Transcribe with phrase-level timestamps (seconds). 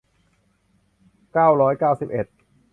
[1.33, 2.27] เก้าร้อยเก้าสิบเจ็ด